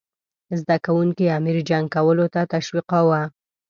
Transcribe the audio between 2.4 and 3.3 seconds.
تشویقاووه.